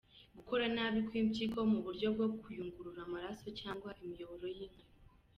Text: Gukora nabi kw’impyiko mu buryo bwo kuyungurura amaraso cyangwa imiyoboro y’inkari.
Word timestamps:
Gukora 0.37 0.65
nabi 0.75 0.99
kw’impyiko 1.07 1.57
mu 1.71 1.79
buryo 1.85 2.07
bwo 2.15 2.27
kuyungurura 2.39 2.99
amaraso 3.07 3.45
cyangwa 3.59 3.89
imiyoboro 4.03 4.45
y’inkari. 4.57 4.93